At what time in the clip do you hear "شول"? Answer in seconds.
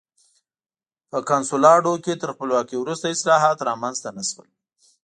4.29-4.47